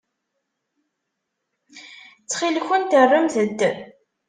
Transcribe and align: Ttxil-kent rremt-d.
Ttxil-kent 2.21 2.91
rremt-d. 3.03 3.59